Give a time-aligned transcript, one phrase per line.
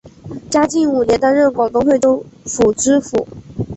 [0.49, 3.27] 嘉靖五年担任广东惠州府知府。